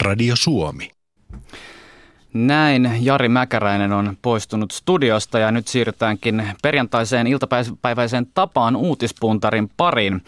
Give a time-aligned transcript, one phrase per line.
[0.00, 0.90] Radio Suomi.
[2.32, 10.22] Näin Jari Mäkäräinen on poistunut studiosta ja nyt siirrytäänkin perjantaiseen iltapäiväiseen tapaan uutispuntarin pariin.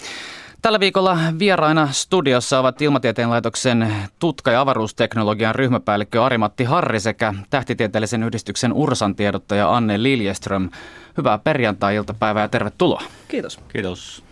[0.63, 8.23] Tällä viikolla vieraina studiossa ovat Ilmatieteen laitoksen tutka- ja avaruusteknologian ryhmäpäällikkö Arimatti Harri sekä tähtitieteellisen
[8.23, 10.71] yhdistyksen Ursan tiedottaja Anne Liljeström.
[11.17, 13.03] Hyvää perjantai-iltapäivää ja tervetuloa.
[13.29, 13.61] Kiitos.
[13.73, 14.23] Kiitos.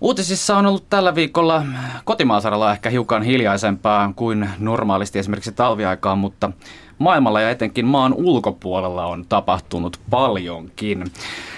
[0.00, 1.64] Uutisissa on ollut tällä viikolla
[2.04, 6.52] kotimaasaralla ehkä hiukan hiljaisempaa kuin normaalisti esimerkiksi talviaikaan, mutta
[6.98, 11.04] maailmalla ja etenkin maan ulkopuolella on tapahtunut paljonkin.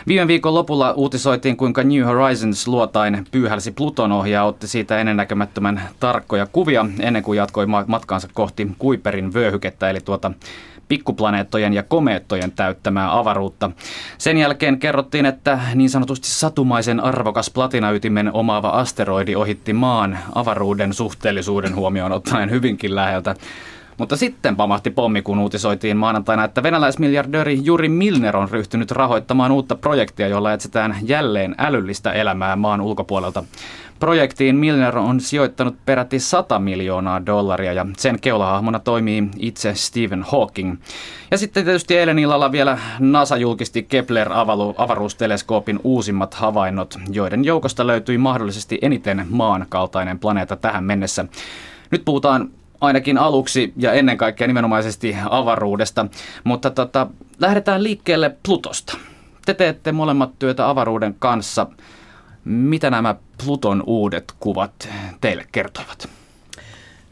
[0.07, 6.47] Viime viikon lopulla uutisoitiin, kuinka New Horizons luotain pyyhälsi Pluton ohjaa otti siitä ennennäkemättömän tarkkoja
[6.47, 10.30] kuvia ennen kuin jatkoi matkaansa kohti Kuiperin vyöhykettä, eli tuota
[10.91, 13.71] pikkuplaneettojen ja komeettojen täyttämää avaruutta.
[14.19, 21.75] Sen jälkeen kerrottiin, että niin sanotusti satumaisen arvokas platinaytimen omaava asteroidi ohitti maan avaruuden suhteellisuuden
[21.75, 23.35] huomioon ottaen hyvinkin läheltä.
[23.99, 29.74] Mutta sitten pamahti pommi, kun uutisoitiin maanantaina, että venäläismiljardööri Juri Milner on ryhtynyt rahoittamaan uutta
[29.74, 33.45] projektia, jolla etsitään jälleen älyllistä elämää maan ulkopuolelta.
[34.01, 40.76] Projektiin Milner on sijoittanut peräti 100 miljoonaa dollaria ja sen keulahahmona toimii itse Stephen Hawking.
[41.30, 48.78] Ja sitten tietysti eilen illalla vielä NASA julkisti Kepler-avaruusteleskoopin uusimmat havainnot, joiden joukosta löytyi mahdollisesti
[48.82, 51.24] eniten maan kaltainen planeetta tähän mennessä.
[51.90, 56.06] Nyt puhutaan ainakin aluksi ja ennen kaikkea nimenomaisesti avaruudesta.
[56.45, 57.06] Mutta tota,
[57.38, 58.96] lähdetään liikkeelle Plutosta.
[59.46, 61.66] Te teette molemmat työtä avaruuden kanssa.
[62.45, 64.88] Mitä nämä Pluton uudet kuvat
[65.21, 66.09] teille kertoivat?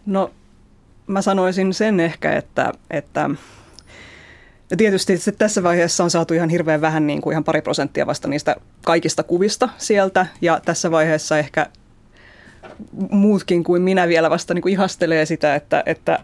[0.07, 0.31] No
[1.07, 3.31] mä sanoisin sen ehkä, että, että
[4.71, 8.29] ja tietysti tässä vaiheessa on saatu ihan hirveän vähän, niin kuin ihan pari prosenttia vasta
[8.29, 10.27] niistä kaikista kuvista sieltä.
[10.41, 11.67] Ja tässä vaiheessa ehkä
[13.11, 16.19] muutkin kuin minä vielä vasta niin kuin ihastelee sitä, että, että,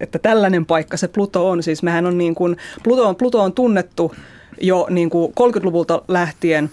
[0.00, 1.62] että tällainen paikka se Pluto on.
[1.62, 4.14] Siis mehän on niin kuin, Pluto on, Pluto on tunnettu
[4.60, 6.70] jo niin kuin 30-luvulta lähtien,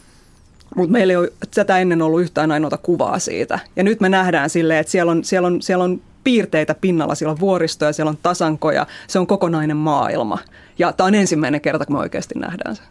[0.76, 3.60] mutta meillä ei ole tätä ennen ollut yhtään ainoata kuvaa siitä.
[3.76, 7.32] Ja nyt me nähdään silleen, että siellä on, siellä on, siellä on piirteitä pinnalla, siellä
[7.32, 10.38] on vuoristoja, siellä on tasankoja, se on kokonainen maailma.
[10.80, 12.82] Ja tämä on ensimmäinen kerta, kun me oikeasti nähdään se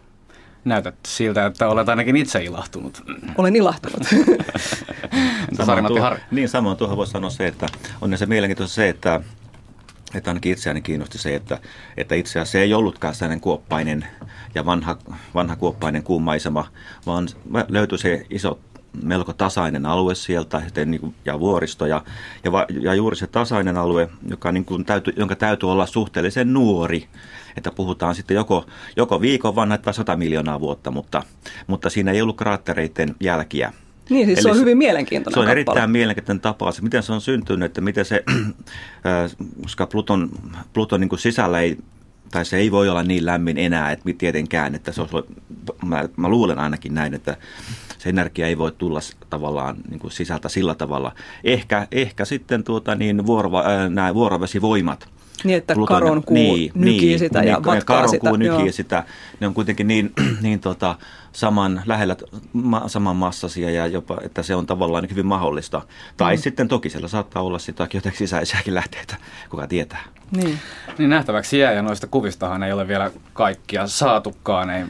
[0.67, 3.05] näytät siltä, että olet ainakin itse ilahtunut.
[3.39, 4.03] Olen ilahtunut.
[5.67, 7.67] samoin tuo, niin samoin tuohon voisi sanoa se, että
[8.01, 9.21] on se mielenkiintoista se, että
[10.15, 11.59] että ainakin itseäni kiinnosti se, että,
[11.97, 14.07] että itse asiassa se ei ollutkaan sellainen kuoppainen
[14.56, 14.97] ja vanha,
[15.34, 16.67] vanha kuoppainen kuumaisema,
[17.06, 17.28] vaan
[17.69, 18.59] löytyi se iso
[19.03, 22.05] melko tasainen alue sieltä niin ja vuoristo ja,
[22.44, 22.50] ja,
[22.81, 27.06] ja juuri se tasainen alue, joka niin kuin täytyy, jonka täytyy olla suhteellisen nuori,
[27.56, 28.66] että puhutaan sitten joko,
[28.97, 31.22] joko viikon vanha tai 100 miljoonaa vuotta, mutta,
[31.66, 33.72] mutta siinä ei ollut kraattereiden jälkiä.
[34.11, 35.53] Niin, siis Eli se on hyvin mielenkiintoinen Se on kappale.
[35.53, 36.83] erittäin mielenkiintoinen tapaus.
[36.83, 38.25] Miten se on syntynyt, että miten se,
[39.62, 40.31] koska Pluton,
[40.72, 41.78] Pluton niin kuin sisällä ei
[42.31, 45.17] tai se ei voi olla niin lämmin enää, että tietenkään, että se olisi,
[45.85, 47.37] mä, mä luulen ainakin näin, että
[47.99, 49.01] se energia ei voi tulla
[49.31, 51.13] tavallaan niin kuin sisältä sillä tavalla.
[51.45, 55.09] Ehkä, ehkä sitten tuota, niin vuorova, äh, nämä vuorovesivoimat,
[55.45, 58.29] niin, että Pluton, karon kuu niin, nykii niin, sitä ja niin, karon sitä.
[58.29, 58.73] kuu nykii joo.
[58.73, 59.05] sitä.
[59.41, 60.97] Ne on kuitenkin niin, niin tota,
[61.33, 62.17] saman lähellä,
[62.53, 65.83] ma, saman massasia ja jopa, että se on tavallaan niin hyvin mahdollista.
[66.17, 66.41] Tai mm.
[66.41, 69.17] sitten toki siellä saattaa olla sitä jotenkin sisäisiäkin lähteitä,
[69.51, 70.05] kuka tietää.
[70.37, 70.59] Niin.
[70.99, 74.71] niin nähtäväksi jää ja noista kuvistahan ei ole vielä kaikkia saatukaan.
[74.71, 74.85] Ei...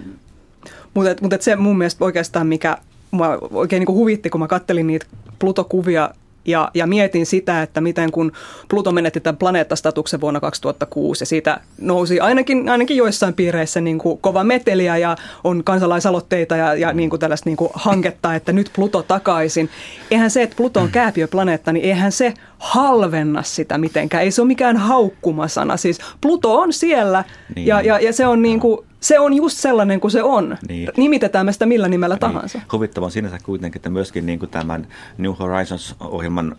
[0.94, 2.78] Mutta mut se mun mielestä oikeastaan mikä
[3.10, 5.06] mua oikein niin kuin huvitti, kun mä kattelin niitä
[5.38, 6.10] Pluto-kuvia
[6.46, 8.32] ja, ja mietin sitä, että miten kun
[8.68, 14.18] Pluto menetti tämän planeettastatuksen vuonna 2006 ja siitä nousi ainakin, ainakin joissain piireissä niin kuin
[14.18, 18.70] kova meteliä ja on kansalaisaloitteita ja, ja niin kuin tällaista niin kuin hanketta, että nyt
[18.76, 19.70] Pluto takaisin.
[20.10, 24.22] Eihän se, että Pluto on kääpiöplaneetta, niin eihän se halvenna sitä mitenkään.
[24.22, 25.76] Ei se ole mikään haukkumasana.
[25.76, 27.24] Siis Pluto on siellä
[27.54, 27.66] niin.
[27.66, 30.56] ja, ja, ja se on niin kuin se on just sellainen kuin se on.
[30.68, 30.88] Niin.
[30.96, 32.20] Nimitetään me sitä millä nimellä niin.
[32.20, 32.60] tahansa.
[32.72, 34.86] Huvittavaa sinänsä kuitenkin, että myöskin niin kuin tämän
[35.18, 36.56] New Horizons-ohjelman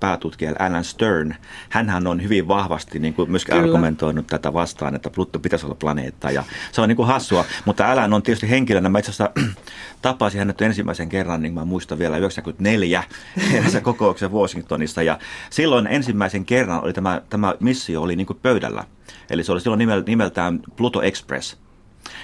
[0.00, 1.34] päätutkija Alan Stern,
[1.68, 3.64] hän on hyvin vahvasti niin kuin myöskin Kyllä.
[3.64, 6.30] argumentoinut tätä vastaan, että Pluto pitäisi olla planeetta.
[6.30, 9.30] Ja se on niin kuin hassua, mutta Alan on tietysti henkilönä, mä itse asiassa
[10.02, 13.04] tapasin hänet ensimmäisen kerran, niin mä muistan vielä 94
[13.54, 15.02] erässä kokouksen Washingtonissa.
[15.02, 15.18] Ja
[15.50, 18.84] silloin ensimmäisen kerran oli tämä, tämä missio oli niin kuin pöydällä.
[19.30, 21.56] Eli se oli silloin nimeltään Pluto Express.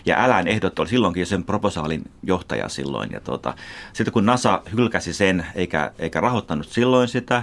[0.06, 3.10] Ja Älän ehdot oli silloinkin sen proposaalin johtaja silloin.
[3.12, 3.54] Ja tuota,
[3.92, 7.42] sitten kun NASA hylkäsi sen eikä, eikä rahoittanut silloin sitä,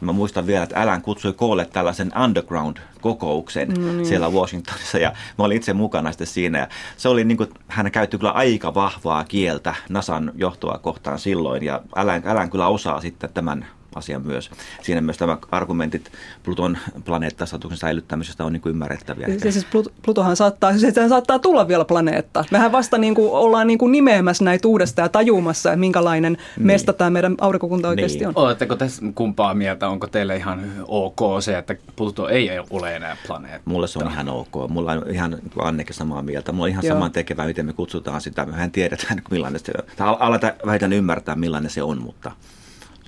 [0.00, 4.06] niin mä muistan vielä, että Älän kutsui koolle tällaisen underground-kokouksen no niin.
[4.06, 4.98] siellä Washingtonissa.
[4.98, 6.58] Ja mä olin itse mukana sitten siinä.
[6.58, 11.64] Ja se oli niin kuin, hän käytti kyllä aika vahvaa kieltä NASAn johtoa kohtaan silloin.
[11.64, 14.50] Ja Älän, Älän kyllä osaa sitten tämän asia myös.
[14.82, 16.12] Siinä myös tämä argumentit
[16.42, 19.26] Pluton planeettastatuksen säilyttämisestä on niin kuin ymmärrettäviä.
[19.38, 19.66] Se, siis
[20.04, 22.44] Plutohan saattaa, siis sehän saattaa tulla vielä planeetta.
[22.50, 26.66] Mehän vasta niin kuin ollaan niin kuin nimeämässä näitä uudestaan ja tajumassa, että minkälainen niin.
[26.66, 28.28] mesta tämä meidän aurinkokunta oikeasti niin.
[28.28, 28.32] on.
[28.36, 29.88] Oletteko tässä kumpaa mieltä?
[29.88, 33.70] Onko teille ihan ok se, että Pluto ei ole enää planeetta?
[33.70, 34.68] Mulle se on ihan ok.
[34.68, 36.52] Mulla on ihan niin Anneke samaa mieltä.
[36.52, 38.46] Mulla on ihan saman tekevää, miten me kutsutaan sitä.
[38.46, 40.16] Mehän tiedetään, millainen se on.
[40.18, 42.32] Aletaan vähitellen ymmärtää, millainen se on, mutta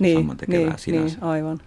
[0.01, 1.59] niin, niin, niin, aivan.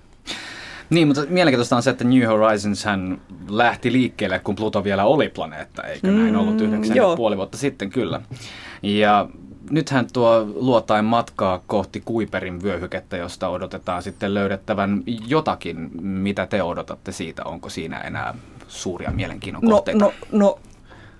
[0.91, 5.29] Niin, mutta mielenkiintoista on se, että New Horizons hän lähti liikkeelle, kun Pluto vielä oli
[5.29, 8.21] planeetta, eikö mm, näin ollut yhdeksän ja puoli vuotta sitten, kyllä.
[8.83, 9.29] Ja
[9.71, 15.91] nythän tuo luotain matkaa kohti Kuiperin vyöhykettä, josta odotetaan sitten löydettävän jotakin.
[16.03, 17.45] Mitä te odotatte siitä?
[17.45, 18.35] Onko siinä enää
[18.69, 20.05] suuria mielenkiinnon no, kohteita?
[20.05, 20.59] No, no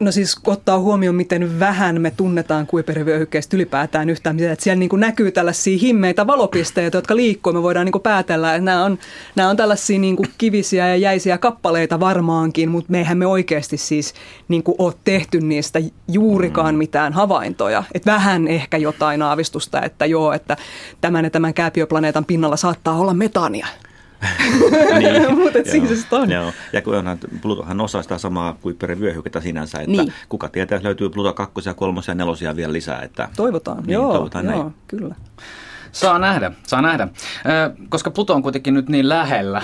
[0.01, 5.01] No siis ottaa huomioon, miten vähän me tunnetaan kuiperivyöhykkeestä ylipäätään yhtään, että siellä niin kuin
[5.01, 7.53] näkyy tällaisia himmeitä valopisteitä, jotka liikkuu.
[7.53, 8.99] Me voidaan niin kuin päätellä, että nämä on,
[9.37, 14.15] nämä on tällaisia niin kuin kivisiä ja jäisiä kappaleita varmaankin, mutta meihän me oikeasti siis
[14.49, 16.79] niin kuin ole tehty niistä juurikaan mm.
[16.79, 17.85] mitään havaintoja.
[17.95, 20.57] Että vähän ehkä jotain aavistusta, että joo, että
[21.01, 23.67] tämän ja tämän kääpiöplaneetan pinnalla saattaa olla metania
[24.99, 26.31] niin, Mutta siis on.
[26.31, 26.53] Joo.
[26.73, 30.13] Ja kun onhan, Plutohan osaa sitä samaa kuin vyöhykettä sinänsä, että niin.
[30.29, 33.03] kuka tietää, että löytyy Pluto 2, 3 ja 4 vielä lisää.
[33.03, 34.75] Että, toivotaan, niin, joo, toivotaan joo, näin.
[34.89, 35.15] kyllä.
[35.95, 37.09] Saa nähdä, saa nähdä.
[37.89, 39.63] Koska Pluto on kuitenkin nyt niin lähellä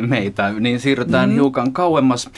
[0.00, 1.34] meitä, niin siirrytään mm-hmm.
[1.34, 2.30] hiukan kauemmas.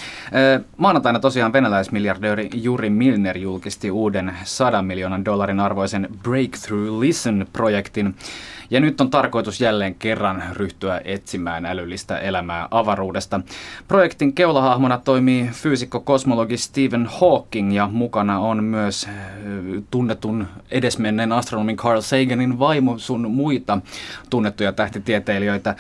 [0.77, 8.15] Maanantaina tosiaan venäläismiljardööri Juri Milner julkisti uuden 100 miljoonan dollarin arvoisen Breakthrough Listen-projektin,
[8.71, 13.41] ja nyt on tarkoitus jälleen kerran ryhtyä etsimään älyllistä elämää avaruudesta.
[13.89, 19.15] Projektin keulahahmona toimii fyysikko-kosmologi Stephen Hawking ja mukana on myös äh,
[19.91, 23.79] tunnetun edesmenneen astronomin Carl Saganin vaimo sun muita
[24.31, 25.77] tunnettuja tähtitieteilijöitä.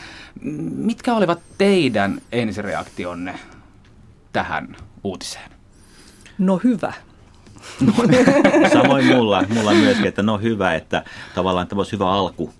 [0.76, 3.34] Mitkä olivat teidän ensireaktionne
[4.32, 5.50] tähän uutiseen?
[6.38, 6.92] No hyvä.
[7.80, 7.92] No,
[8.72, 11.04] samoin mulla, mulla myöskin, että no hyvä, että
[11.34, 12.54] tavallaan tämä olisi hyvä alku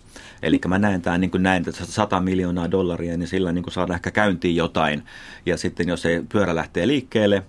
[0.44, 3.75] Eli mä näen tämän niin kuin näin, että 100 miljoonaa dollaria, niin sillä niin kuin
[3.75, 5.02] saadaan ehkä käyntiin jotain.
[5.46, 7.43] Ja sitten jos se pyörä lähtee liikkeelle,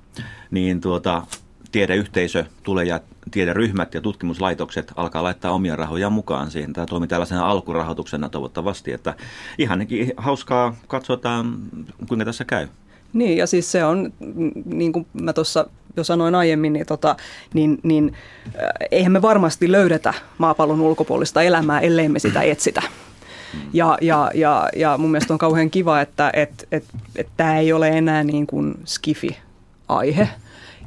[0.52, 1.24] niin tuota,
[1.72, 3.00] tiedeyhteisö tulee ja
[3.32, 6.74] tiederyhmät ja tutkimuslaitokset alkaa laittaa omia rahoja mukaan siihen.
[6.74, 9.16] Tämä toimii tällaisena alkurahoituksena toivottavasti, että
[9.58, 9.88] ihan
[10.18, 11.58] hauskaa katsotaan,
[12.08, 12.68] kuinka tässä käy.
[13.16, 14.14] Niin, ja siis se on,
[14.66, 15.68] niin kuin mä tuossa
[15.98, 17.16] jo sanoin aiemmin, niin, tota,
[17.54, 18.14] niin, niin
[18.46, 18.54] äh,
[18.92, 22.82] eihän me varmasti löydetä maapallon ulkopuolista elämää, ellei me sitä etsitä.
[23.74, 26.84] Ja, ja, ja, ja mun mielestä on kauhean kiva, että et, et,
[27.16, 30.30] et tämä ei ole enää niin kuin skifi-aihe.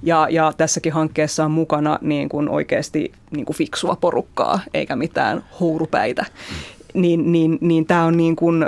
[0.02, 5.44] Ja, ja tässäkin hankkeessa on mukana niin kuin oikeasti niin kuin fiksua porukkaa, eikä mitään
[5.60, 6.26] hourupäitä.
[6.94, 8.66] Niin, niin, niin tämä on niin kuin,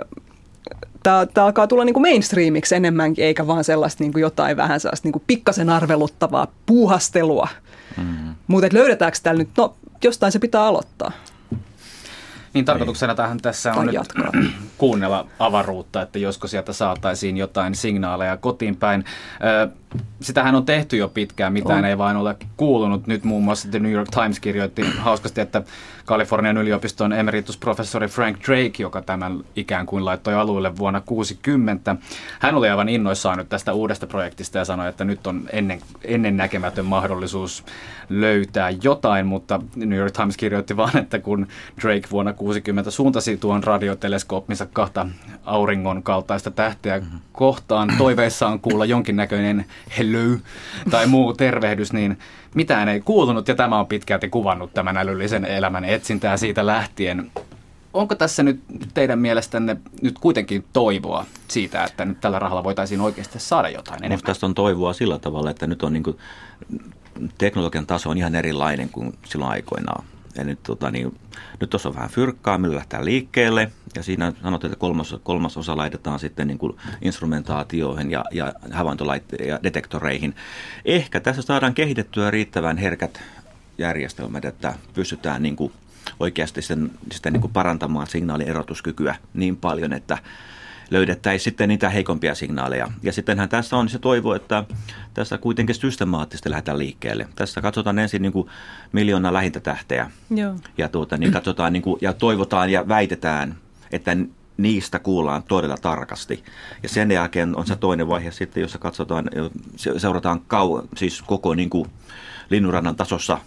[1.03, 4.81] tämä, tämä alkaa tulla niin kuin mainstreamiksi enemmänkin, eikä vaan sellaista niin kuin jotain vähän
[4.81, 7.49] sellaista niin kuin pikkasen arveluttavaa puuhastelua.
[7.97, 8.35] Mm-hmm.
[8.47, 11.13] Mutta löydetäänkö täällä nyt, no jostain se pitää aloittaa.
[12.55, 13.97] Niin tarkoituksena tähän tässä on nyt
[14.79, 19.05] kuunnella avaruutta, että josko sieltä saataisiin jotain signaaleja kotiin päin.
[20.21, 21.85] Sitähän on tehty jo pitkään, mitään on.
[21.85, 23.07] ei vain ole kuulunut.
[23.07, 25.63] Nyt muun muassa The New York Times kirjoitti hauskasti, että
[26.05, 31.97] Kalifornian yliopiston emeritusprofessori Frank Drake, joka tämän ikään kuin laittoi alueelle vuonna 60,
[32.39, 36.37] hän oli aivan innoissaan nyt tästä uudesta projektista ja sanoi, että nyt on ennen, ennen
[36.37, 37.65] näkemätön mahdollisuus
[38.09, 41.47] löytää jotain, mutta New York Times kirjoitti vaan, että kun
[41.83, 45.07] Drake vuonna 60 suuntasi tuon radioteleskoopinsa kahta
[45.45, 47.19] auringon kaltaista tähteä mm-hmm.
[47.33, 49.65] kohtaan toiveissaan kuulla jonkinnäköinen
[49.99, 50.39] hello
[50.91, 52.19] tai muu tervehdys, niin
[52.55, 57.31] mitään ei kuulunut ja tämä on pitkälti kuvannut tämän älyllisen elämän etsintää siitä lähtien.
[57.93, 58.61] Onko tässä nyt
[58.95, 64.11] teidän mielestänne nyt kuitenkin toivoa siitä, että nyt tällä rahalla voitaisiin oikeasti saada jotain enemmän?
[64.11, 66.19] Minusta tästä on toivoa sillä tavalla, että nyt on niin kuin,
[67.39, 70.05] teknologian taso on ihan erilainen kuin silloin aikoinaan.
[70.35, 71.19] Ja nyt, tota, niin,
[71.61, 73.73] nyt on vähän fyrkkaa, millä lähtee liikkeelle.
[73.95, 79.49] Ja siinä sanotaan, että kolmas, kolmas osa laitetaan sitten niin kuin instrumentaatioihin ja, ja havaintolaitteisiin
[79.49, 80.35] ja detektoreihin.
[80.85, 83.23] Ehkä tässä saadaan kehitettyä riittävän herkät
[83.79, 85.73] järjestelmät, että pystytään niin kuin
[86.21, 90.19] oikeasti sitten, sitten niin kuin parantamaan signaalin erotuskykyä niin paljon, että
[90.91, 92.89] löydettäisiin sitten niitä heikompia signaaleja.
[93.03, 94.65] Ja sittenhän tässä on se toivo, että
[95.15, 97.29] tässä kuitenkin systemaattisesti lähdetään liikkeelle.
[97.37, 98.49] Tässä katsotaan ensin niin kuin
[98.93, 100.55] miljoona lähintätähteä Joo.
[100.79, 103.55] Ja, tuota, niin katsotaan niin kuin, ja toivotaan ja väitetään,
[103.93, 104.17] että
[104.57, 106.45] niistä kuullaan todella tarkasti.
[106.83, 109.31] Ja sen jälkeen on se toinen vaihe sitten, jossa katsotaan,
[109.97, 111.91] seurataan kau, siis koko niin kuin
[112.51, 113.39] linnunrannan tasossa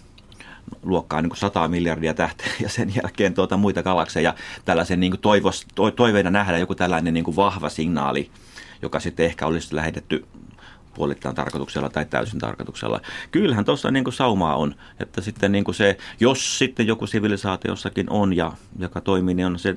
[0.82, 5.20] luokkaa niin kuin 100 miljardia tähteä ja sen jälkeen tuota muita galakseja tällaisen niin kuin
[5.20, 8.30] toivos, to, toiveena nähdä joku tällainen niin kuin vahva signaali,
[8.82, 10.26] joka sitten ehkä olisi lähetetty
[10.94, 13.00] puolittain tarkoituksella tai täysin tarkoituksella.
[13.30, 18.10] Kyllähän tuossa niin kuin saumaa on, että sitten niin kuin se, jos sitten joku sivilisaatiossakin
[18.10, 19.74] on ja joka toimii, niin on se,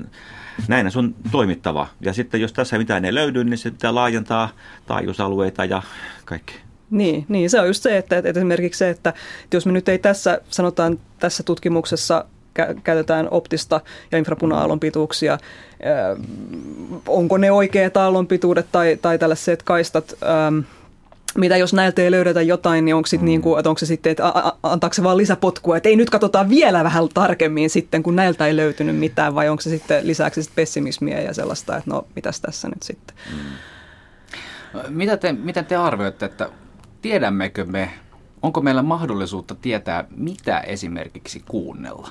[0.67, 1.87] näin se on toimittava.
[2.01, 4.49] Ja sitten jos tässä mitään ei löydy, niin se pitää laajentaa
[4.85, 5.81] taajuusalueita ja
[6.25, 6.66] kaikki.
[6.89, 9.09] Niin, niin, se on just se, että, että esimerkiksi se, että,
[9.43, 12.25] että jos me nyt ei tässä, sanotaan tässä tutkimuksessa
[12.83, 15.37] käytetään optista ja infrapuna-aallon pituuksia.
[17.07, 20.17] Onko ne oikeat aallonpituudet tai, tai tällaiset kaistat,
[21.37, 23.25] mitä jos näiltä ei löydetä jotain, niin onko, sit mm.
[23.25, 26.49] niin kuin, että onko se sitten, että antaako se vaan lisäpotkua, että ei nyt katsotaan
[26.49, 30.55] vielä vähän tarkemmin sitten, kun näiltä ei löytynyt mitään, vai onko se sitten lisäksi sitten
[30.55, 33.15] pessimismiä ja sellaista, että no mitäs tässä nyt sitten.
[33.33, 33.39] Mm.
[34.89, 36.49] Mitä te, miten te arvioitte, että
[37.07, 37.89] tiedämmekö me,
[38.41, 42.09] onko meillä mahdollisuutta tietää, mitä esimerkiksi kuunnella?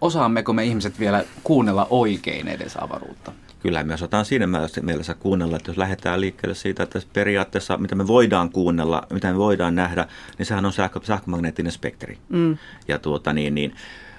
[0.00, 3.32] Osaammeko me ihmiset vielä kuunnella oikein edes avaruutta?
[3.60, 4.46] Kyllä me osataan siinä
[4.82, 9.38] mielessä kuunnella, että jos lähdetään liikkeelle siitä, että periaatteessa mitä me voidaan kuunnella, mitä me
[9.38, 10.06] voidaan nähdä,
[10.38, 12.18] niin sehän on sähkö, sähkömagneettinen spektri.
[12.28, 12.58] Mm.
[12.88, 13.74] Ja tuota niin, niin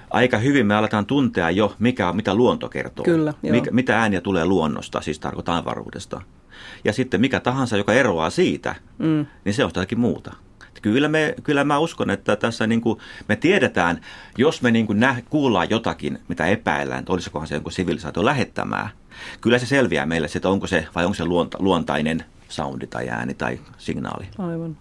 [0.09, 3.05] aika hyvin me aletaan tuntea jo, mikä, mitä luonto kertoo.
[3.05, 6.21] Kyllä, mikä, mitä ääniä tulee luonnosta, siis tarkoitan avaruudesta.
[6.83, 9.25] Ja sitten mikä tahansa, joka eroaa siitä, mm.
[9.45, 10.33] niin se on jotakin muuta.
[10.81, 14.01] Kyllä, me, kyllä mä uskon, että tässä niin kuin me tiedetään,
[14.37, 18.89] jos me niin kuin nä, kuullaan jotakin, mitä epäillään, että olisikohan se jonkun sivilisaatio lähettämää,
[19.41, 23.33] kyllä se selviää meille, että onko se vai onko se luonta, luontainen soundi tai ääni
[23.33, 24.27] tai signaali.
[24.37, 24.77] Aivan.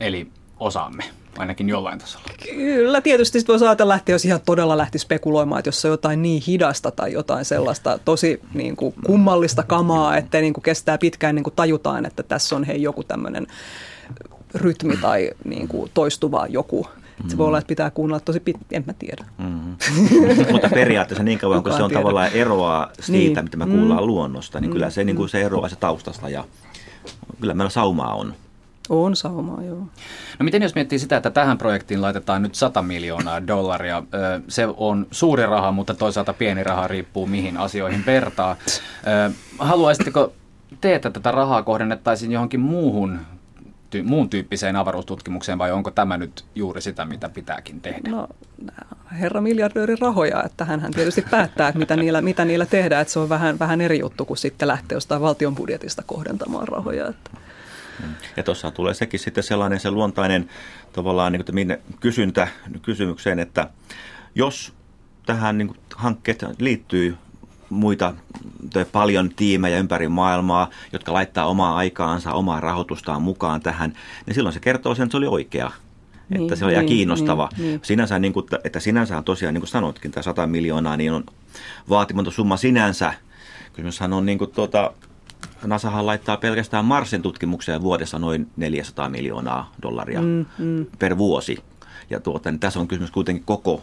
[0.00, 0.30] Eli
[0.62, 1.04] osaamme
[1.38, 2.26] ainakin jollain tasolla.
[2.54, 5.92] Kyllä, tietysti sitten voisi ajatella lähteä, jos ihan todella lähti spekuloimaan, että jos se on
[5.92, 10.98] jotain niin hidasta tai jotain sellaista tosi niin kuin kummallista kamaa, että niin kuin kestää
[10.98, 13.46] pitkään niin kuin tajutaan, että tässä on hei joku tämmöinen
[14.54, 16.86] rytmi tai niin kuin toistuva joku.
[17.28, 19.24] Se voi olla, että pitää kuunnella tosi pitkään, en mä tiedä.
[19.38, 19.76] Mm-hmm.
[20.52, 22.00] Mutta periaatteessa niin kauan, kun se on tiedä.
[22.00, 23.44] tavallaan eroa siitä, niin.
[23.44, 24.06] mitä me kuullaan mm.
[24.06, 24.72] luonnosta, niin mm.
[24.72, 26.44] kyllä se, niin kuin se eroaa se taustasta ja
[27.40, 28.34] kyllä meillä saumaa on.
[28.88, 29.78] On saumaa, joo.
[30.38, 34.02] No miten jos miettii sitä, että tähän projektiin laitetaan nyt 100 miljoonaa dollaria,
[34.48, 38.56] se on suuri raha, mutta toisaalta pieni raha riippuu mihin asioihin vertaa.
[39.58, 40.32] Haluaisitteko
[40.80, 43.18] te, että tätä rahaa kohdennettaisiin johonkin muuhun
[43.96, 48.10] ty- muun tyyppiseen avaruustutkimukseen vai onko tämä nyt juuri sitä, mitä pitääkin tehdä?
[48.10, 48.28] No,
[49.12, 53.18] herra miljardöörin rahoja, että hän tietysti päättää, että mitä niillä, mitä niillä tehdään, että se
[53.18, 57.08] on vähän, vähän eri juttu kuin sitten lähteä jostain valtion budjetista kohdentamaan rahoja.
[57.08, 57.30] Että.
[58.36, 60.48] Ja tuossa tulee sekin sitten sellainen se luontainen
[60.92, 62.48] tavallaan niin kuin, kysyntä
[62.82, 63.70] kysymykseen, että
[64.34, 64.72] jos
[65.26, 67.16] tähän niin hankkeet liittyy
[67.70, 68.14] muita
[68.92, 73.92] paljon tiimejä ympäri maailmaa, jotka laittaa omaa aikaansa, omaa rahoitustaan mukaan tähän,
[74.26, 75.70] niin silloin se kertoo sen, että se oli oikea.
[76.28, 77.48] Niin, että se oli niin, kiinnostava.
[77.56, 77.80] Niin, niin.
[77.82, 81.24] Sinänsä, niin kuin, että sinänsä on tosiaan, niin kuin sanoitkin, tämä 100 miljoonaa, niin on
[81.88, 83.14] vaatimaton summa sinänsä.
[83.72, 84.92] Kysymyshän on niin kuin, tuota,
[85.64, 90.86] NASAhan laittaa pelkästään Marsin tutkimukseen vuodessa noin 400 miljoonaa dollaria mm, mm.
[90.98, 91.58] per vuosi.
[92.10, 93.82] Ja tuota, niin tässä on kysymys kuitenkin koko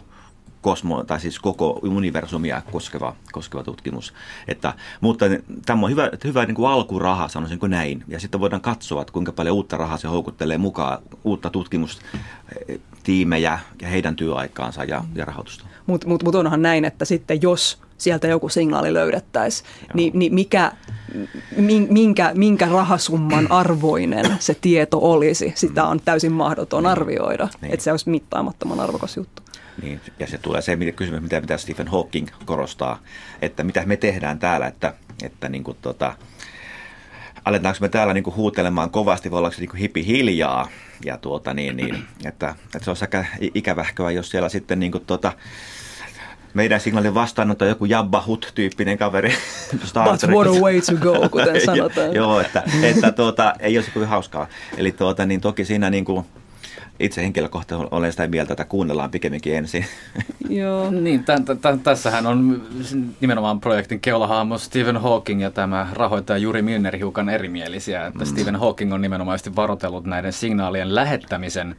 [0.60, 4.14] kosmo, tai siis koko universumia koskeva, koskeva tutkimus.
[4.48, 5.26] Että, mutta
[5.66, 8.04] tämä on hyvä, hyvä niin kuin alkuraha, sanoisinko näin.
[8.08, 13.88] Ja sitten voidaan katsoa, että kuinka paljon uutta rahaa se houkuttelee mukaan, uutta tutkimustiimejä ja
[13.88, 15.66] heidän työaikaansa ja, ja rahoitusta.
[15.86, 20.72] Mutta mut, mut onhan näin, että sitten jos sieltä joku signaali löydettäisiin, niin, niin mikä,
[21.88, 27.48] minkä, minkä rahasumman arvoinen se tieto olisi, sitä on täysin mahdoton arvioida.
[27.60, 27.74] Niin.
[27.74, 29.42] Että se olisi mittaamattoman arvokas juttu.
[29.82, 32.98] Niin, ja se tulee se kysymys, mitä, mitä Stephen Hawking korostaa,
[33.42, 36.14] että mitä me tehdään täällä, että, että niin kuin tota,
[37.44, 40.68] aletaanko me täällä niin kuin huutelemaan kovasti vai ollaanko se niin kuin hipi hiljaa.
[41.04, 45.04] Ja tuota, niin, niin, että, että se on aika ikävähköä, jos siellä sitten niin kuin,
[45.06, 45.32] tota,
[46.54, 49.34] meidän signaalin vastaanotto joku Jabba Hut-tyyppinen kaveri.
[49.70, 52.14] But what a way to go, kuten sanotaan.
[52.20, 54.46] Joo, että, että tuota, ei olisi kovin hauskaa.
[54.76, 56.24] Eli tuota, niin toki siinä niin kuin,
[57.00, 59.84] itse henkilökohtaisesti olen sitä mieltä, että kuunnellaan pikemminkin ensin.
[60.48, 60.90] Joo.
[60.90, 62.62] niin, tämän, tämän, tässähän on
[63.20, 68.24] nimenomaan projektin keulahaamo Stephen Hawking ja tämä rahoittaja Juri Milner hiukan erimielisiä, että mm.
[68.24, 71.76] Stephen Hawking on nimenomaan varoitellut näiden signaalien lähettämisen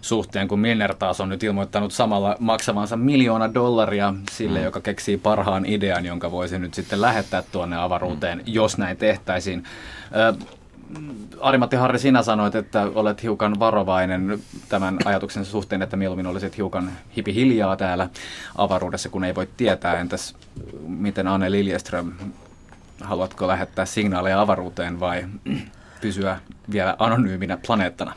[0.00, 4.64] suhteen, kun Milner taas on nyt ilmoittanut samalla maksavansa miljoona dollaria sille, mm.
[4.64, 8.44] joka keksii parhaan idean, jonka voisi nyt sitten lähettää tuonne avaruuteen, mm.
[8.46, 9.64] jos näin tehtäisiin.
[11.40, 16.92] Arimatti Harri, sinä sanoit, että olet hiukan varovainen tämän ajatuksen suhteen, että mieluummin olisit hiukan
[17.16, 18.08] hipi hiljaa täällä
[18.56, 20.00] avaruudessa, kun ei voi tietää.
[20.00, 20.34] Entäs
[20.86, 22.12] miten Anne Liljeström,
[23.00, 25.24] haluatko lähettää signaaleja avaruuteen vai
[26.00, 26.38] pysyä
[26.72, 28.14] vielä anonyyminä planeettana?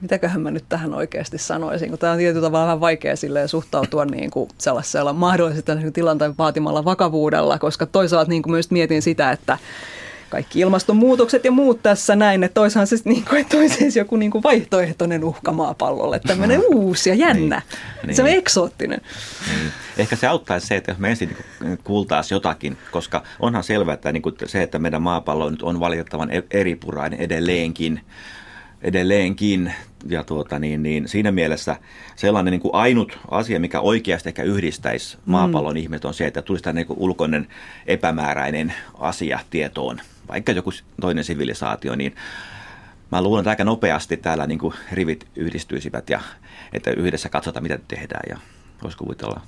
[0.00, 4.04] mitäköhän mä nyt tähän oikeasti sanoisin, kun tämä on tietyllä tavalla vähän vaikea silleen suhtautua
[4.14, 9.58] niin kuin sellaisella mahdollisesti tilanteen vaatimalla vakavuudella, koska toisaalta niin kuin myös mietin sitä, että
[10.30, 14.30] kaikki ilmastonmuutokset ja muut tässä näin, että toisaan se niin kuin, että olisi joku niin
[14.30, 17.62] kuin vaihtoehtoinen uhka maapallolle, tämmöinen uusi ja jännä,
[18.06, 18.38] niin, se on niin.
[18.38, 19.00] eksoottinen.
[19.48, 19.72] Niin.
[19.98, 24.12] Ehkä se auttaisi se, että jos me ensin niin kuultaisiin jotakin, koska onhan selvää, että
[24.12, 28.00] niin kuin se, että meidän maapallo nyt on valitettavan e- eripurainen edelleenkin,
[28.82, 29.72] edelleenkin.
[30.08, 31.76] Ja tuota, niin, niin, siinä mielessä
[32.16, 35.76] sellainen niin kuin ainut asia, mikä oikeasti ehkä yhdistäisi maapallon mm.
[35.76, 37.48] ihmiset, on se, että tulisi tämä niin ulkoinen
[37.86, 40.70] epämääräinen asia tietoon vaikka joku
[41.00, 42.14] toinen sivilisaatio, niin
[43.12, 46.20] mä luulen, että aika nopeasti täällä niin kuin rivit yhdistyisivät ja
[46.72, 48.38] että yhdessä katsotaan, mitä tehdään ja
[48.82, 49.40] voisi kuvitella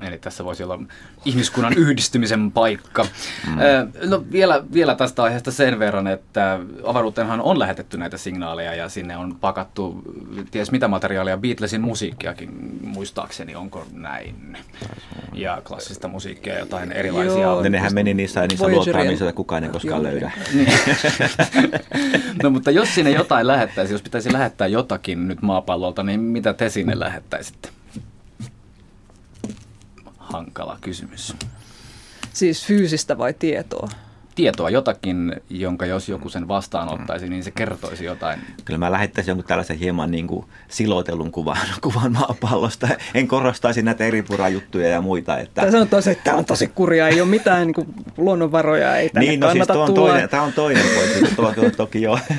[0.00, 0.78] Eli tässä voisi olla
[1.24, 3.06] ihmiskunnan yhdistymisen paikka.
[3.46, 4.08] Mm.
[4.10, 9.16] No vielä, vielä tästä aiheesta sen verran, että avaruuteenhan on lähetetty näitä signaaleja ja sinne
[9.16, 10.02] on pakattu
[10.50, 12.50] ties mitä materiaalia, Beatlesin musiikkiakin
[12.82, 14.58] muistaakseni, onko näin?
[15.34, 17.40] Ja klassista musiikkia, jotain erilaisia.
[17.42, 20.12] Joo, nehän meni niissä, niissä luottaamissa, että kukaan ei koskaan Joo.
[20.12, 20.30] löydä.
[20.54, 20.68] Niin.
[22.42, 26.68] no mutta jos sinne jotain lähettäisiin, jos pitäisi lähettää jotakin nyt maapallolta, niin mitä te
[26.68, 27.75] sinne lähettäisitte?
[30.32, 31.34] Hankala kysymys.
[32.32, 33.88] Siis fyysistä vai tietoa?
[34.34, 38.40] Tietoa, jotakin, jonka jos joku sen vastaanottaisi, niin se kertoisi jotain.
[38.64, 42.88] Kyllä mä lähettäisin jonkun tällaisen hieman niin kuin siloitellun kuvan, kuvan maapallosta.
[43.14, 45.38] En korostaisi näitä eri purajuttuja ja muita.
[45.38, 45.66] Että...
[45.66, 49.28] Tämä on tosi, tämä on tosi kurja, ei ole mitään niin kuin luonnonvaroja, ei tänne
[49.28, 50.10] niin, no siis on tulla.
[50.10, 52.18] toinen, tämä on toinen pointti, tuo, tuo, toki joo.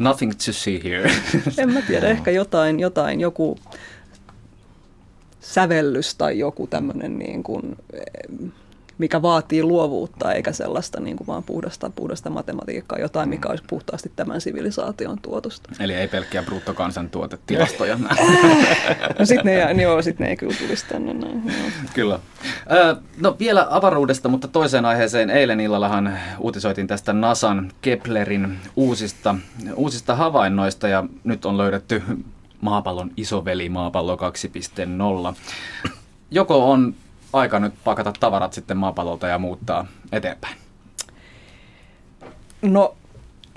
[0.00, 1.10] Nothing to see here.
[1.58, 3.58] en mä tiedä, ehkä jotain, jotain joku
[5.50, 7.76] sävellys tai joku tämmöinen niin kuin,
[9.00, 14.12] mikä vaatii luovuutta eikä sellaista niin kuin vaan puhdasta, puhdasta matematiikkaa, jotain, mikä olisi puhtaasti
[14.16, 15.70] tämän sivilisaation tuotosta.
[15.80, 17.98] Eli ei pelkkiä bruttokansantuotetilastoja.
[19.18, 21.42] no sitten ne, niin joo, sit ne ei kyllä tulisi tänne näin.
[21.46, 21.70] Joo.
[21.94, 22.18] Kyllä.
[23.20, 25.30] no vielä avaruudesta, mutta toiseen aiheeseen.
[25.30, 29.34] Eilen illallahan uutisoitin tästä NASAn Keplerin uusista,
[29.74, 32.02] uusista havainnoista ja nyt on löydetty
[32.60, 35.36] maapallon isoveli maapallo 2.0.
[36.30, 36.94] Joko on
[37.32, 40.56] aika nyt pakata tavarat sitten maapallolta ja muuttaa eteenpäin?
[42.62, 42.94] No,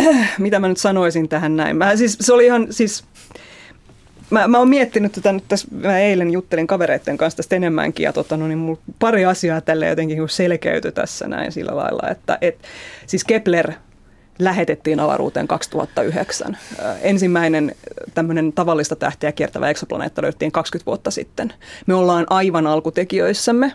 [0.39, 1.77] mitä mä nyt sanoisin tähän näin?
[1.77, 3.03] Mä, siis, se oli ihan, siis,
[4.29, 8.13] mä, mä oon miettinyt tätä nyt tässä, mä eilen juttelin kavereiden kanssa tästä enemmänkin ja
[8.13, 12.57] tota, no niin mulla pari asiaa tälle jotenkin selkeytyi tässä näin sillä lailla, että et,
[13.07, 13.71] siis Kepler
[14.39, 16.57] lähetettiin avaruuteen 2009.
[17.01, 17.75] Ensimmäinen
[18.13, 21.53] tämmöinen tavallista tähtiä kiertävä eksoplaneetta löydettiin 20 vuotta sitten.
[21.85, 23.71] Me ollaan aivan alkutekijöissämme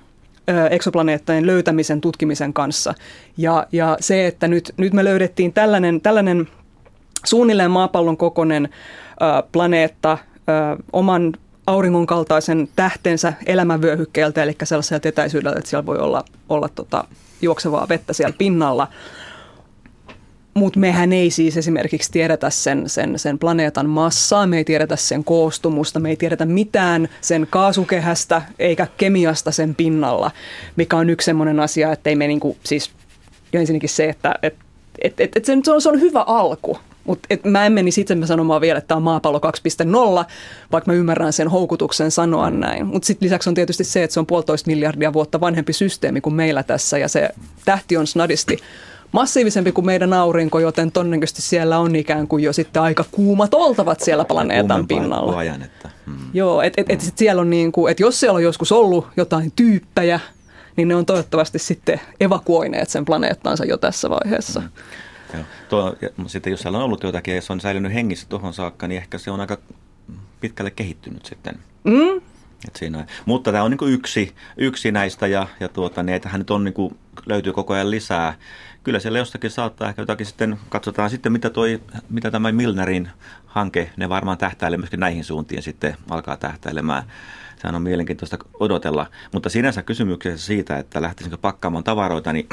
[0.71, 2.95] eksoplaneettojen löytämisen, tutkimisen kanssa.
[3.37, 6.49] Ja, ja se, että nyt, nyt me löydettiin tällainen, tällainen
[7.25, 8.69] suunnilleen maapallon kokoinen
[9.53, 10.19] planeetta
[10.93, 11.33] oman
[11.67, 17.05] auringon kaltaisen tähtensä elämänvyöhykkeeltä, eli sellaiselta etäisyydeltä, että siellä voi olla, olla tota,
[17.43, 18.89] juoksevaa vettä siellä pinnalla–
[20.59, 25.25] mutta mehän ei siis esimerkiksi tiedetä sen, sen, sen planeetan massaa, me ei tiedetä sen
[25.25, 30.31] koostumusta, me ei tiedetä mitään sen kaasukehästä eikä kemiasta sen pinnalla,
[30.77, 32.91] mikä on yksi sellainen asia, että ei me niinku, siis
[33.53, 34.55] jo ensinnäkin se, että et,
[35.03, 38.61] et, et, et se, on, se on hyvä alku, mutta mä en menisi itse sanomaan
[38.61, 39.41] vielä, että tämä on maapallo
[40.23, 40.31] 2.0,
[40.73, 42.87] vaikka mä ymmärrän sen houkutuksen sanoa näin.
[42.87, 46.35] Mutta sitten lisäksi on tietysti se, että se on puolitoista miljardia vuotta vanhempi systeemi kuin
[46.35, 47.29] meillä tässä ja se
[47.65, 48.59] tähti on snadisti
[49.13, 54.01] massiivisempi kuin meidän aurinko, joten todennäköisesti siellä on ikään kuin jo sitten aika kuumat oltavat
[54.01, 55.39] siellä planeetan pinnalla.
[55.39, 56.17] Ajan, että, hmm.
[56.35, 59.07] Joo, että et, et sit siellä on niin kuin, että jos siellä on joskus ollut
[59.17, 60.21] jotain tyyppejä,
[60.77, 64.61] niin ne on toivottavasti sitten evakuoineet sen planeettansa jo tässä vaiheessa.
[64.61, 64.71] Hmm.
[65.35, 65.43] Joo.
[65.69, 68.89] Tuo, ja sitten jos siellä on ollut jotakin ja se on säilynyt hengissä tuohon saakka,
[68.89, 69.59] niin ehkä se on aika
[70.41, 71.59] pitkälle kehittynyt sitten.
[71.85, 72.17] Mm.
[72.69, 76.51] Et siinä, mutta tämä on niin yksi, yksi näistä ja, ja tuota, niin, hän nyt
[76.51, 78.35] on niin kuin, löytyy koko ajan lisää
[78.89, 83.09] kyllä siellä jostakin saattaa ehkä jotakin sitten, katsotaan sitten mitä, toi, mitä tämä Milnerin
[83.47, 87.03] hanke, ne varmaan tähtäilee myöskin näihin suuntiin sitten alkaa tähtäilemään.
[87.57, 92.47] Sehän on mielenkiintoista odotella, mutta sinänsä kysymyksessä siitä, että lähtisinkö pakkaamaan tavaroita, niin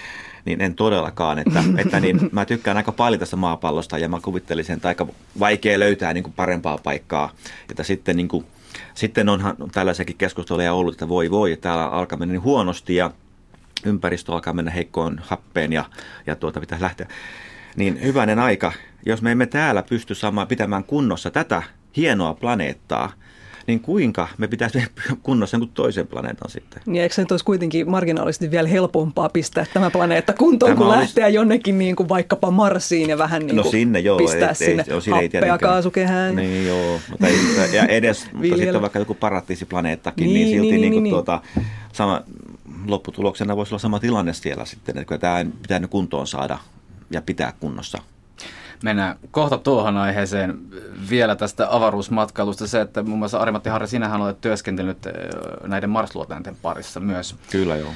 [0.46, 1.38] niin en todellakaan.
[1.38, 5.06] Että, että niin, mä tykkään aika paljon tästä maapallosta ja mä kuvittelisin, että aika
[5.38, 7.32] vaikea löytää niin kuin parempaa paikkaa.
[7.70, 8.46] Että sitten, niin kuin,
[8.94, 13.10] sitten onhan tällaisiakin keskusteluja ollut, että voi voi, täällä alkaa mennä niin huonosti ja
[13.86, 15.84] ympäristö alkaa mennä heikkoon happeen ja,
[16.26, 17.06] ja tuota pitäisi lähteä.
[17.76, 18.72] Niin hyvänen aika,
[19.06, 21.62] jos me emme täällä pysty saamaan pitämään kunnossa tätä
[21.96, 23.12] hienoa planeettaa,
[23.66, 24.82] niin kuinka me pitäisi
[25.22, 26.82] kunnossa jonkun toisen planeetan sitten?
[26.86, 30.86] Niin eikö se nyt olisi kuitenkin marginaalisesti vielä helpompaa pistää tämä planeetta kuntoon, tämä kun
[30.86, 31.00] olisi...
[31.00, 34.84] lähteä jonnekin niin kuin vaikkapa Marsiin ja vähän niin no sinne, joo, pistää ei, sinne
[34.88, 36.36] ei, sinne happea kaasukehään.
[36.36, 37.36] Niin joo, mutta, ei,
[37.72, 41.12] ja edes, mutta sitten on vaikka joku paratiisiplaneettakin, niin, niin silti niin, niin, niin, niin.
[41.12, 41.40] Tuota,
[41.92, 42.22] sama,
[42.86, 46.58] lopputuloksena voisi olla sama tilanne siellä sitten, että tämä pitää kuntoon saada
[47.10, 47.98] ja pitää kunnossa
[48.82, 50.58] mennään kohta tuohon aiheeseen
[51.10, 52.66] vielä tästä avaruusmatkailusta.
[52.66, 54.98] Se, että muun muassa Arimatti Harri, sinähän olet työskentelynyt
[55.66, 57.36] näiden Mars-luotainten parissa myös.
[57.50, 57.90] Kyllä joo.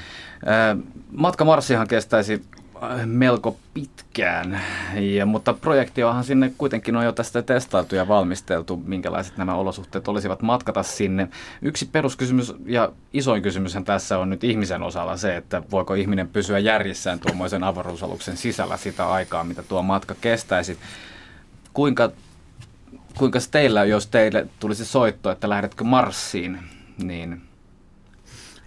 [1.12, 2.44] Matka Marsihan kestäisi
[3.06, 4.60] melko pitkään,
[4.94, 10.42] ja, mutta projektiohan sinne kuitenkin on jo tästä testailtu ja valmisteltu, minkälaiset nämä olosuhteet olisivat
[10.42, 11.28] matkata sinne.
[11.62, 16.58] Yksi peruskysymys ja isoin kysymyshän tässä on nyt ihmisen osalla se, että voiko ihminen pysyä
[16.58, 20.78] järjissään tuommoisen avaruusaluksen sisällä sitä aikaa, mitä tuo matka kestäisi.
[21.72, 22.10] Kuinka,
[23.18, 26.58] kuinka teillä, jos teille tulisi soitto, että lähdetkö Marsiin,
[27.02, 27.42] niin...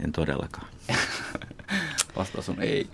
[0.04, 0.68] En todellakaan.
[2.16, 2.88] Vastaus on ei.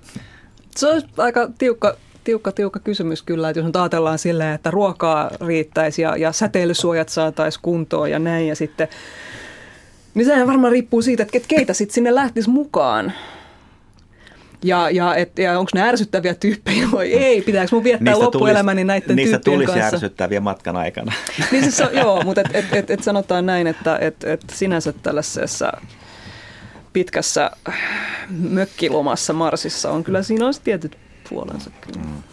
[0.78, 5.32] Se olisi aika tiukka, tiukka, tiukka kysymys kyllä, että jos nyt ajatellaan silleen, että ruokaa
[5.48, 8.88] riittäisi ja, ja säteilysuojat saataisiin kuntoon ja näin ja sitten,
[10.14, 13.14] niin sehän varmaan riippuu siitä, että keitä sitten sinne lähtisi mukaan.
[14.64, 17.42] Ja, ja, et, ja onko ne ärsyttäviä tyyppejä vai ei?
[17.42, 19.96] Pitääkö mun viettää niistä loppuelämäni tulisi, näiden niistä tyyppien tulisi kanssa?
[19.96, 21.14] ärsyttäviä matkan aikana.
[21.52, 25.72] niin siis, joo, mutta et, et, et, et sanotaan näin, että et, et sinänsä tällaisessa
[26.95, 27.51] pitkässä
[28.29, 30.97] mökkilomassa Marsissa on kyllä siinä on tietyt
[31.29, 32.05] puolensa kyllä.
[32.05, 32.23] Mm,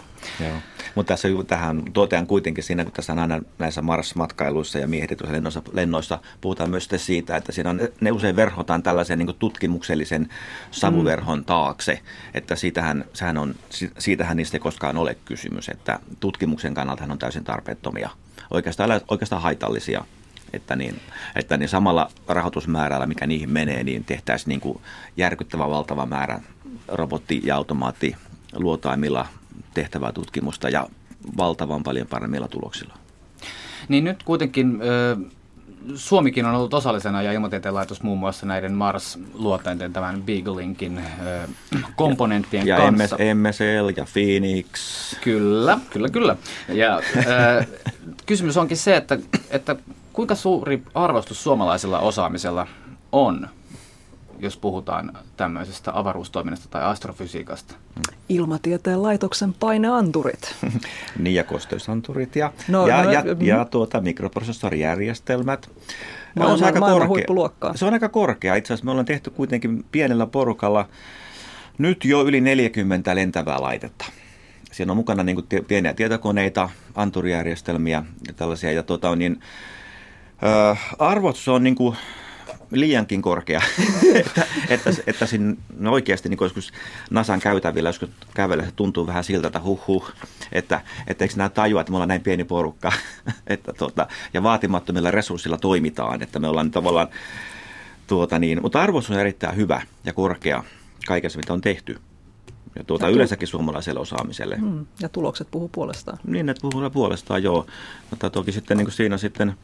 [0.46, 0.56] joo.
[0.94, 5.62] Mutta tässä tähän totean kuitenkin siinä, kun tässä on aina näissä Mars-matkailuissa ja miehitetyssä lennoissa,
[5.72, 10.28] lennoissa puhutaan myös siitä, että siinä on, ne usein verhotaan tällaisen niin tutkimuksellisen
[10.70, 11.44] savuverhon mm.
[11.44, 12.00] taakse,
[12.34, 13.54] että siitähän, sehän on,
[13.98, 18.10] siitähän niistä ei koskaan ole kysymys, että tutkimuksen kannalta on täysin tarpeettomia,
[18.50, 20.04] oikeastaan, oikeastaan haitallisia
[20.52, 21.00] että niin,
[21.36, 24.80] että niin samalla rahoitusmäärällä, mikä niihin menee, niin tehtäisiin niin kuin
[25.16, 26.40] järkyttävä valtava määrä
[26.88, 28.16] robotti- ja automaatti
[28.52, 29.26] luotaimilla
[29.74, 30.88] tehtävää tutkimusta ja
[31.36, 32.94] valtavan paljon paremmilla tuloksilla.
[33.88, 34.80] Niin nyt kuitenkin
[35.94, 41.00] Suomikin on ollut osallisena ja ilmatieteen laitos muun muassa näiden Mars-luotainten tämän Beaglinkin
[41.96, 43.16] komponenttien ja kanssa.
[43.22, 44.66] Ja MSL ja Phoenix.
[45.20, 46.36] Kyllä, kyllä, kyllä.
[46.68, 47.00] Ja
[48.26, 49.18] kysymys onkin se, että,
[49.50, 49.76] että
[50.12, 52.66] Kuinka suuri arvostus suomalaisella osaamisella
[53.12, 53.48] on,
[54.38, 57.74] jos puhutaan tämmöisestä avaruustoiminnasta tai astrofysiikasta?
[58.28, 60.54] Ilmatieteen laitoksen paineanturit.
[61.18, 63.42] niin ja kosteusanturit ja, no, ja, no, ja, mm.
[63.42, 65.70] ja tuota, mikroprosessorijärjestelmät.
[66.36, 67.74] Maailman, on se aika korkea.
[67.74, 68.54] Se on aika korkea.
[68.54, 70.88] Itse asiassa me ollaan tehty kuitenkin pienellä porukalla
[71.78, 74.04] nyt jo yli 40 lentävää laitetta.
[74.72, 78.72] Siinä on mukana niin kuin pieniä tietokoneita, anturijärjestelmiä ja tällaisia.
[78.72, 79.40] Ja tuota, niin,
[80.44, 81.96] Öö, arvostus on niin kuin
[82.70, 83.62] liiankin korkea,
[84.14, 86.72] että, että, että siinä no oikeasti niin joskus
[87.10, 90.12] Nasan käytävillä, joskus kävellä se tuntuu vähän siltä, että huh huh,
[90.52, 92.92] että, että eikö nämä tajua, että me ollaan näin pieni porukka,
[93.46, 97.08] että tuota, ja vaatimattomilla resurssilla toimitaan, että me ollaan tavallaan,
[98.06, 100.64] tuota niin, mutta arvostus on erittäin hyvä ja korkea
[101.06, 101.98] kaikessa, mitä on tehty.
[102.76, 104.56] Ja tuota, ja tu- yleensäkin suomalaiselle osaamiselle.
[104.56, 106.18] Mm, ja tulokset puhuu puolestaan.
[106.24, 107.66] Niin, että puhuu puolestaan, joo.
[108.10, 109.54] Mutta toki sitten niin kuin siinä sitten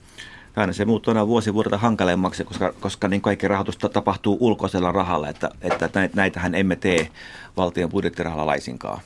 [0.56, 5.28] aina se muuttuu aina vuosi vuodelta hankalemmaksi, koska, koska niin kaikki rahoitusta tapahtuu ulkoisella rahalla,
[5.28, 7.08] että, että näitähän emme tee
[7.56, 9.00] valtion budjettirahalla laisinkaan.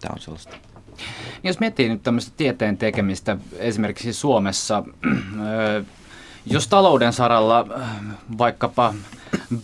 [0.00, 0.56] Tämä on sellaista.
[1.42, 4.82] Jos miettii nyt tämmöistä tieteen tekemistä esimerkiksi Suomessa,
[6.46, 7.66] jos talouden saralla
[8.38, 8.94] vaikkapa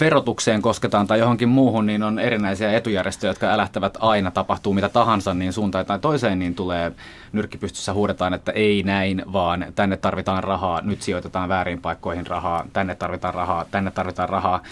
[0.00, 5.34] verotukseen kosketaan tai johonkin muuhun, niin on erinäisiä etujärjestöjä, jotka älähtävät aina, tapahtuu mitä tahansa,
[5.34, 6.92] niin suuntaan tai toiseen, niin tulee
[7.32, 12.94] nyrkkipystyssä huudetaan, että ei näin, vaan tänne tarvitaan rahaa, nyt sijoitetaan väärin paikkoihin rahaa, tänne
[12.94, 14.62] tarvitaan rahaa, tänne tarvitaan rahaa.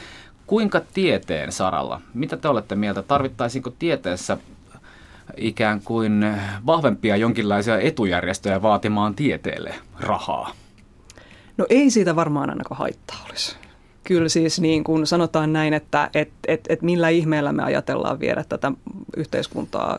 [0.47, 4.37] Kuinka tieteen saralla, mitä te olette mieltä, tarvittaisiinko tieteessä
[5.37, 6.37] ikään kuin
[6.67, 10.51] vahvempia jonkinlaisia etujärjestöjä vaatimaan tieteelle rahaa?
[11.57, 13.57] No ei siitä varmaan ainakaan haittaa olisi
[14.05, 18.45] kyllä siis niin kuin sanotaan näin, että et, et, et millä ihmeellä me ajatellaan viedä
[18.49, 18.73] tätä
[19.17, 19.99] yhteiskuntaa,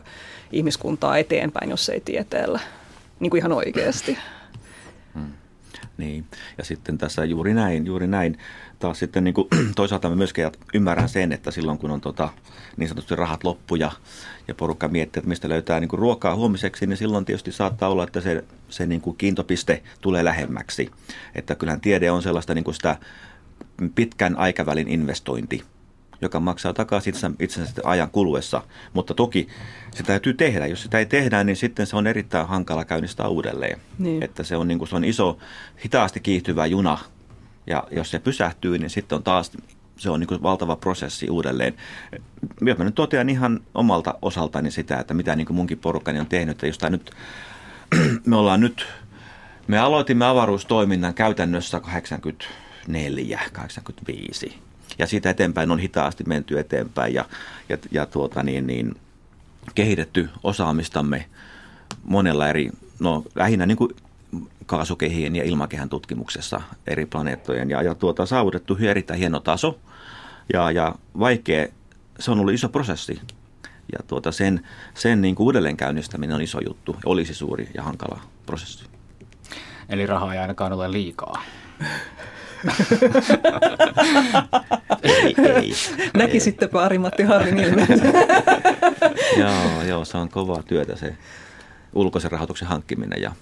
[0.52, 2.60] ihmiskuntaa eteenpäin, jos ei tieteellä.
[3.20, 4.18] Niin kuin ihan oikeasti.
[5.14, 5.32] Hmm.
[5.96, 6.24] Niin,
[6.58, 8.38] ja sitten tässä juuri näin, juuri näin.
[8.78, 12.28] Taas sitten niin kuin, toisaalta mä myöskin ymmärrän sen, että silloin kun on tota,
[12.76, 13.90] niin sanotusti rahat loppu ja,
[14.48, 18.04] ja porukka miettii, että mistä löytää niin kuin ruokaa huomiseksi, niin silloin tietysti saattaa olla,
[18.04, 20.90] että se, se niin kuin kiintopiste tulee lähemmäksi.
[21.34, 22.96] Että kyllähän tiede on sellaista niin kuin sitä
[23.94, 25.62] pitkän aikavälin investointi,
[26.20, 28.62] joka maksaa takaisin itsensä ajan kuluessa.
[28.92, 29.48] Mutta toki
[29.94, 30.66] se täytyy tehdä.
[30.66, 33.80] Jos sitä ei tehdä, niin sitten se on erittäin hankala käynnistää uudelleen.
[33.98, 34.22] Niin.
[34.22, 35.38] Että se on, niin kuin, se on iso,
[35.84, 36.98] hitaasti kiihtyvä juna,
[37.66, 39.52] Ja jos se pysähtyy, niin sitten on taas
[39.96, 41.74] se on niin kuin valtava prosessi uudelleen.
[42.60, 46.26] Jos mä nyt totean ihan omalta osaltani sitä, että mitä niin kuin munkin porukkani on
[46.26, 47.10] tehnyt, että jostain nyt,
[48.26, 48.86] me ollaan nyt,
[49.66, 54.58] me aloitimme avaruustoiminnan käytännössä 84, 85.
[54.98, 57.24] Ja siitä eteenpäin on hitaasti menty eteenpäin ja,
[57.68, 58.94] ja, ja tuota niin, niin,
[59.74, 61.26] kehitetty osaamistamme
[62.04, 63.90] monella eri, no lähinnä niin kuin
[64.66, 69.78] kaasukehien ja ilmakehän tutkimuksessa eri planeettojen ja, ja tuota, saavutettu erittäin hieno taso
[70.52, 71.66] ja, ja vaikea,
[72.18, 73.20] se on ollut iso prosessi
[73.92, 78.84] ja tuota, sen, sen niin kuin uudelleenkäynnistäminen on iso juttu, olisi suuri ja hankala prosessi.
[79.88, 81.42] Eli rahaa ei ainakaan ole liikaa.
[85.02, 85.72] ei, ei.
[86.14, 87.58] Näkisittepä Ari-Matti Harrin
[89.40, 91.16] joo, joo, se on kovaa työtä se
[91.92, 93.32] ulkoisen rahoituksen hankkiminen ja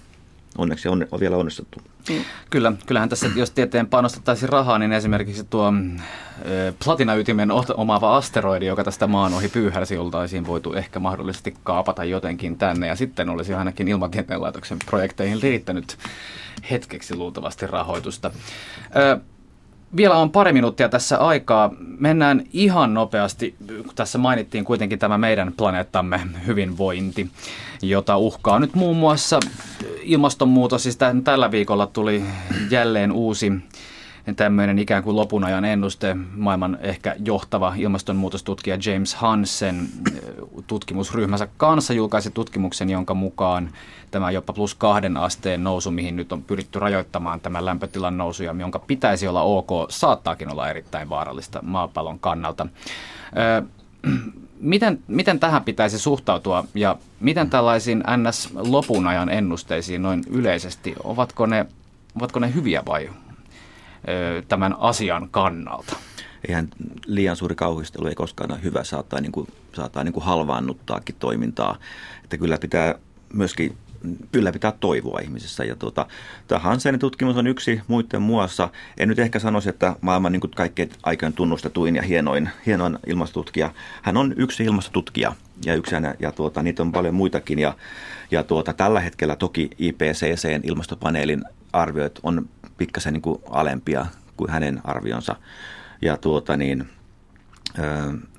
[0.57, 1.81] onneksi on, on vielä onnistuttu.
[2.09, 2.25] Mm.
[2.49, 5.73] Kyllä, kyllähän tässä, jos tieteen panostettaisiin rahaa, niin esimerkiksi tuo
[6.85, 12.87] platinaytimen omaava asteroidi, joka tästä maan ohi pyyhärsi, oltaisiin voitu ehkä mahdollisesti kaapata jotenkin tänne,
[12.87, 15.97] ja sitten olisi ainakin ilmatieteen laitoksen projekteihin riittänyt
[16.71, 18.31] hetkeksi luultavasti rahoitusta.
[19.95, 21.71] Vielä on pari minuuttia tässä aikaa.
[21.99, 27.29] Mennään ihan nopeasti, kun tässä mainittiin kuitenkin tämä meidän planeettamme hyvinvointi,
[27.81, 29.39] jota uhkaa nyt muun muassa
[30.01, 30.83] ilmastonmuutos.
[30.83, 32.23] Siis tällä viikolla tuli
[32.71, 33.51] jälleen uusi
[34.35, 36.15] tämmöinen ikään kuin lopun ajan ennuste.
[36.35, 39.87] Maailman ehkä johtava ilmastonmuutostutkija James Hansen
[40.67, 43.69] tutkimusryhmänsä kanssa julkaisi tutkimuksen, jonka mukaan
[44.11, 48.55] tämä jopa plus kahden asteen nousu, mihin nyt on pyritty rajoittamaan tämän lämpötilan nousu, ja
[48.59, 52.67] jonka pitäisi olla ok, saattaakin olla erittäin vaarallista maapallon kannalta.
[54.59, 61.65] Miten, miten tähän pitäisi suhtautua ja miten tällaisiin NS-lopun ajan ennusteisiin noin yleisesti, ovatko ne,
[62.15, 63.09] ovatko ne hyviä vai
[64.47, 65.95] tämän asian kannalta?
[66.47, 66.67] Eihän
[67.05, 71.77] liian suuri kauhistelu ei koskaan ole hyvä, saattaa, niin kuin, saattaa niin kuin halvaannuttaakin toimintaa.
[72.23, 72.95] Että kyllä pitää
[73.33, 73.77] myöskin
[74.33, 75.63] ylläpitää toivoa ihmisissä.
[75.63, 76.05] Ja tuota,
[76.47, 78.69] tämä Hansenin tutkimus on yksi muiden muassa.
[78.97, 83.71] En nyt ehkä sanoisi, että maailman niin kaikkein aikojen tunnustetuin ja hienoin, hienoin ilmastotutkija.
[84.01, 87.59] Hän on yksi ilmastotutkija ja, yksi, ja tuota, niitä on paljon muitakin.
[87.59, 87.73] Ja,
[88.31, 94.05] ja tuota, tällä hetkellä toki IPCCn ilmastopaneelin arvioit on pikkasen niin kuin alempia
[94.37, 95.35] kuin hänen arvionsa.
[96.01, 96.89] Ja tuota niin,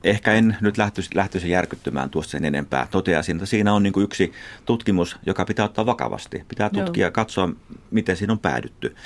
[0.05, 2.89] Ehkä en nyt lähtöisi, lähtöisi järkyttymään tuossa sen enempää.
[2.91, 4.33] Toteaisin, että siinä on niin kuin yksi
[4.65, 6.45] tutkimus, joka pitää ottaa vakavasti.
[6.49, 7.49] Pitää tutkia ja katsoa,
[7.91, 8.97] miten siinä on päädytty.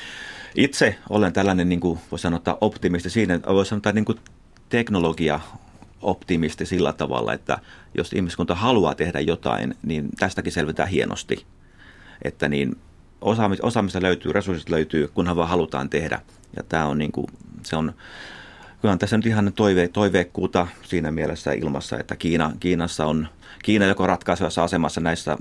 [0.55, 4.19] Itse olen tällainen, niin kuin voi sanoa, optimisti siinä, voi sanoa niin kuin
[4.69, 5.41] teknologia
[6.03, 7.59] optimisti sillä tavalla, että
[7.95, 11.47] jos ihmiskunta haluaa tehdä jotain, niin tästäkin selvitään hienosti.
[12.23, 12.77] Että niin
[13.63, 16.21] osaamista löytyy, resurssit löytyy, kunhan vaan halutaan tehdä.
[16.57, 17.27] Ja tämä on niin kuin,
[17.63, 17.93] se on
[18.83, 23.29] kyllä tässä nyt ihan toive, toiveikkuutta siinä mielessä ilmassa, että Kiina, Kiinassa on
[23.63, 25.39] Kiina joko ratkaisevassa asemassa näissä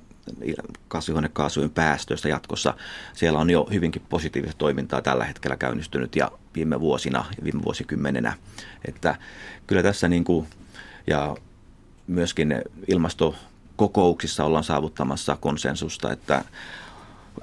[0.88, 2.74] kasvihuonekaasujen päästöistä jatkossa.
[3.14, 8.34] Siellä on jo hyvinkin positiivista toimintaa tällä hetkellä käynnistynyt ja viime vuosina viime vuosikymmenenä.
[8.88, 9.16] Että
[9.68, 10.48] kyllä tässä niin kuin,
[11.08, 11.36] ja
[12.08, 16.44] myöskin ilmastokokouksissa ollaan saavuttamassa konsensusta, että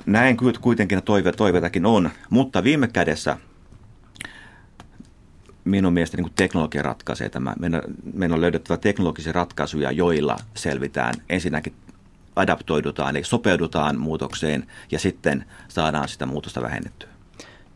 [0.07, 3.37] näin kuitenkin toive, toiveitakin on, mutta viime kädessä
[5.67, 7.55] minun mielestä niin teknologia ratkaisee tämä.
[7.61, 11.15] Meidän, on löydettävä teknologisia ratkaisuja, joilla selvitään.
[11.29, 11.75] Ensinnäkin
[12.37, 17.09] adaptoidutaan, eli sopeudutaan muutokseen ja sitten saadaan sitä muutosta vähennettyä.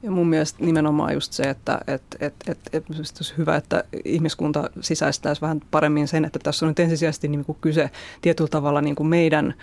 [0.03, 4.71] Ja mun mielestä nimenomaan just se, että et, et, et, et, olisi hyvä, että ihmiskunta
[4.81, 7.91] sisäistäisi vähän paremmin sen, että tässä on nyt ensisijaisesti niin kuin kyse
[8.23, 9.55] tietyllä tavalla niin kuin meidän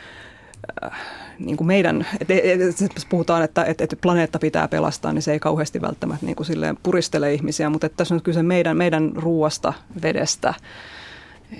[1.39, 5.21] niin kuin meidän, että et, et, et, puhutaan, että et, et planeetta pitää pelastaa, niin
[5.21, 8.77] se ei kauheasti välttämättä niin kuin silleen puristele ihmisiä, mutta että tässä on kyse meidän,
[8.77, 10.53] meidän ruuasta, vedestä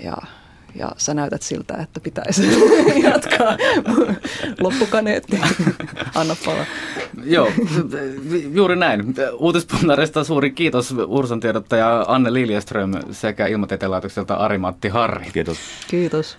[0.04, 0.16] ja
[0.74, 2.42] ja sä näytät siltä, että pitäisi
[3.10, 3.56] jatkaa
[4.60, 5.40] loppukaneetti.
[6.14, 6.64] Anna palaa.
[7.24, 7.52] Joo,
[8.52, 9.14] juuri näin.
[9.38, 15.26] Uutispuntarista suuri kiitos Urson tiedottaja Anne Liljeström sekä Ilmatieteen laitokselta Ari-Matti Harri.
[15.32, 15.58] Kiitos.
[15.90, 16.36] Kiitos.